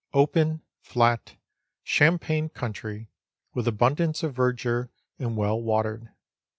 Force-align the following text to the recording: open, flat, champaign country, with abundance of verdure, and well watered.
open, 0.15 0.63
flat, 0.79 1.35
champaign 1.83 2.49
country, 2.49 3.07
with 3.53 3.67
abundance 3.67 4.23
of 4.23 4.33
verdure, 4.33 4.89
and 5.19 5.37
well 5.37 5.61
watered. 5.61 6.09